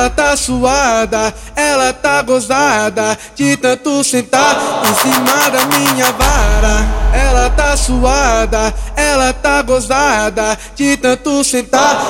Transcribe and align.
Ela 0.00 0.08
tá 0.08 0.34
suada, 0.34 1.34
ela 1.54 1.92
tá 1.92 2.22
gozada 2.22 3.18
de 3.36 3.54
tanto 3.58 4.02
sentar 4.02 4.56
em 4.88 4.94
cima 4.94 5.50
da 5.50 5.66
minha 5.66 6.10
vara. 6.12 6.86
Ela 7.12 7.50
tá 7.50 7.76
suada, 7.76 8.72
ela 8.96 9.30
tá 9.34 9.60
gozada 9.60 10.58
de 10.74 10.96
tanto 10.96 11.44
sentar 11.44 12.00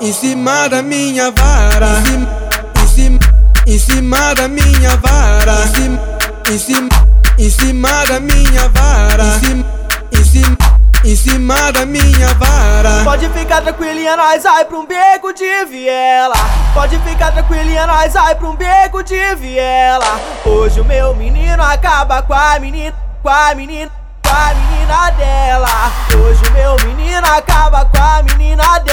em 0.00 0.12
cima 0.12 0.66
da 0.66 0.82
minha 0.82 1.30
vara. 1.30 2.02
Em 2.82 2.88
cima, 2.88 3.20
em 3.64 3.78
cima, 3.78 4.34
da 4.34 4.48
minha 4.48 4.96
vara. 4.96 5.54
Em 6.50 6.58
cima, 6.58 6.88
em 7.38 7.48
cima, 7.48 8.06
da 8.06 8.18
minha 8.18 8.68
vara. 8.70 9.40
Em 10.10 10.24
cima, 10.24 10.58
em 11.04 11.14
cima 11.14 11.70
da 11.70 11.86
minha 11.86 12.34
vara. 12.34 12.63
Pode 13.02 13.28
ficar 13.30 13.62
tranquilinha, 13.62 14.14
nós 14.14 14.42
vai 14.42 14.62
pra 14.66 14.76
um 14.76 14.84
beco 14.84 15.32
de 15.32 15.64
viela. 15.64 16.34
Pode 16.74 16.98
ficar 16.98 17.32
tranquilinha, 17.32 17.86
nós 17.86 18.12
vai 18.12 18.34
pra 18.34 18.46
um 18.46 18.54
beco 18.54 19.02
de 19.02 19.34
viela. 19.36 20.20
Hoje 20.44 20.80
o 20.80 20.84
meu 20.84 21.14
menino 21.14 21.62
acaba 21.62 22.20
com 22.22 22.34
a 22.34 22.58
menina, 22.58 22.94
com 23.22 23.30
a 23.30 23.54
menina, 23.54 23.90
com 24.22 24.34
a 24.34 24.54
menina 24.54 25.10
dela. 25.12 25.92
Hoje 26.14 26.42
o 26.46 26.52
meu 26.52 26.76
menino 26.86 27.26
acaba 27.26 27.86
com 27.86 28.02
a 28.02 28.22
menina 28.22 28.78
dela. 28.80 28.83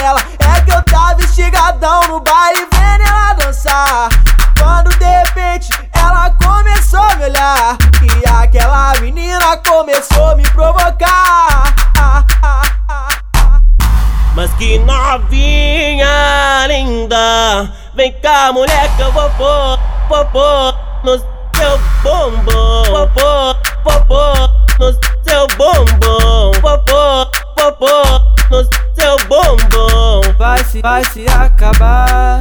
Que 14.62 14.78
novinha 14.78 16.66
linda. 16.68 17.68
Vem 17.94 18.12
cá 18.22 18.52
mulher 18.52 18.88
que 18.96 19.02
eu 19.02 19.10
vou 19.10 19.28
pôr, 19.30 19.76
vou 20.08 20.24
pôr 20.26 20.74
no 21.02 21.18
seu 21.18 21.78
bumbum. 22.04 22.84
Vou 22.92 23.08
pôr, 23.08 23.56
vou 23.82 24.04
pôr 24.06 24.50
no 24.78 24.92
seu 25.24 25.48
bumbum. 25.56 26.52
Vou 26.60 26.78
pôr, 26.78 27.28
vou 27.58 27.72
pôr 27.72 28.22
no 28.52 28.62
seu 28.94 29.16
bumbum. 29.26 30.32
Vai 30.38 30.62
se, 30.62 30.80
vai 30.80 31.04
se 31.06 31.26
acabar. 31.26 32.38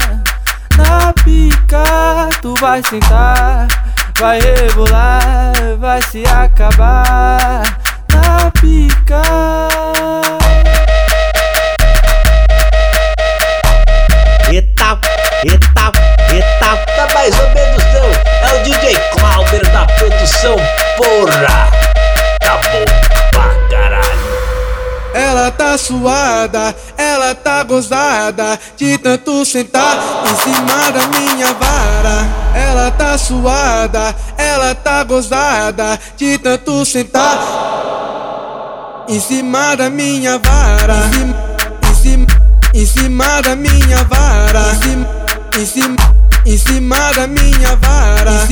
Na 0.77 1.11
pica 1.23 2.29
tu 2.39 2.53
vai 2.61 2.83
sentar. 2.83 3.67
Vai 4.19 4.39
rebolar, 4.39 5.53
vai 5.79 5.99
se 6.03 6.23
acabar. 6.27 7.63
Na 8.13 8.51
pica 8.61 9.70
Ela 25.41 25.49
tá 25.49 25.75
suada, 25.75 26.75
ela 26.95 27.33
tá 27.33 27.63
gozada 27.63 28.59
de 28.77 28.95
tanto 28.99 29.43
sentar 29.43 29.97
em 30.29 30.35
cima 30.35 30.91
da 30.91 31.07
minha 31.07 31.47
vara. 31.55 32.29
Ela 32.53 32.91
tá 32.91 33.17
suada, 33.17 34.15
ela 34.37 34.75
tá 34.75 35.03
gozada 35.03 35.99
de 36.15 36.37
tanto 36.37 36.85
sentar 36.85 37.39
em 39.09 39.19
cima 39.19 39.73
da 39.75 39.89
minha 39.89 40.37
vara. 40.37 41.09
Em 41.89 41.95
cima, 41.95 42.27
em 42.75 42.85
cima, 42.85 43.41
da 43.41 43.55
minha 43.55 44.03
vara. 44.03 44.77
Em 45.57 45.65
cima, 45.65 45.95
em 46.45 46.55
cima, 46.55 47.13
da 47.13 47.25
minha 47.25 47.75
vara. 47.77 48.47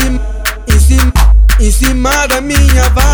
Em 0.67 0.79
cima, 0.79 1.13
em 1.59 1.71
cima 1.71 2.25
da 2.25 2.41
minha 2.41 2.89
vara. 2.95 3.08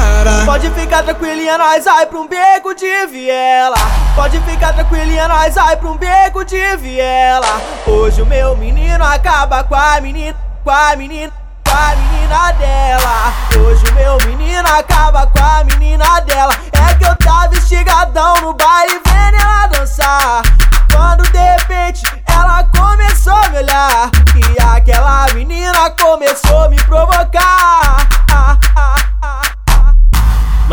Pode 0.56 0.70
ficar 0.70 1.04
tranquilinha, 1.04 1.58
nós 1.58 1.84
vai 1.84 2.06
pra 2.06 2.18
um 2.18 2.30
beco 2.30 2.74
de 2.74 3.08
viela. 3.08 3.76
Pode 4.16 4.40
ficar 4.40 4.72
tranquilinha, 4.72 5.28
nós 5.28 5.54
vai 5.54 5.76
pra 5.76 5.90
um 5.90 5.98
beco 5.98 6.46
de 6.46 6.78
viela. 6.78 7.62
Hoje 7.86 8.22
o 8.22 8.26
meu 8.26 8.56
menino 8.56 9.04
acaba 9.04 9.66
com 9.66 9.76
a 9.76 10.00
menina, 10.00 10.38
com 10.64 10.72
a 10.72 10.96
menina, 10.96 11.34
com 11.62 11.76
a 11.76 11.96
menina 11.98 12.52
dela. 12.54 13.34
Hoje 13.66 13.84
o 13.86 13.94
meu 13.96 14.18
menino 14.28 14.66
acaba 14.70 15.28
com 15.28 15.44
a 15.44 15.66
menina 15.66 16.22
dela. 16.22 16.54
É 16.72 16.94
que 16.94 17.04
eu 17.04 17.18
tava 17.18 17.54
estigadão 17.56 18.36
no 18.36 18.54
baile 18.54 19.02
vendo 19.06 19.44
ela 19.44 19.68
dançar. 19.68 20.42
Quando 20.90 21.30
de 21.34 21.38
repente 21.38 22.02
ela 22.30 22.64
começou 22.64 23.34
a 23.34 23.50
me 23.50 23.58
olhar. 23.58 24.10
E 24.34 24.64
aquela 24.64 25.28
menina 25.34 25.90
começou 25.90 26.64
a 26.64 26.70
me 26.70 26.82
provocar. 26.86 27.85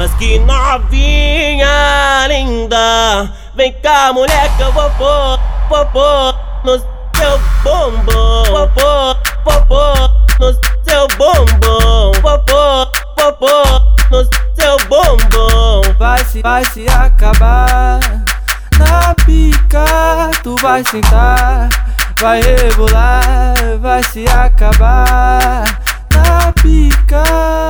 Mas 0.02 0.12
que 0.14 0.36
novinha 0.40 2.26
linda. 2.26 3.32
Vem 3.54 3.72
cá 3.74 4.12
mulher 4.12 4.50
que 4.56 4.62
eu 4.64 4.72
vou 4.72 4.90
pôr, 4.98 5.38
vou 5.68 5.86
pôr 5.86 6.34
no 6.64 6.76
seu 6.76 7.38
bumbum. 7.62 8.42
Vou 8.50 8.68
pôr, 8.70 9.16
vou 9.44 9.66
pôr 9.66 10.10
no 10.40 10.52
seu 10.82 11.06
bumbum. 11.16 12.20
Vou 12.20 12.36
pôr, 12.40 12.92
vou 13.16 13.32
pôr 13.34 13.80
no 14.10 14.24
seu 14.56 14.76
bumbum. 14.88 15.82
Vai 15.96 16.24
se, 16.24 16.42
vai 16.42 16.64
se 16.64 16.84
acabar. 16.88 18.00
Na 18.80 19.14
pica 19.24 20.32
tu 20.42 20.56
vai 20.60 20.82
sentar. 20.82 21.68
Vai 22.20 22.40
rebolar, 22.42 23.54
vai 23.80 24.02
se 24.02 24.24
acabar. 24.26 25.62
Na 26.12 26.52
pica 26.60 27.61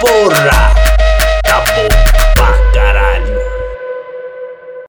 porra! 0.00 0.83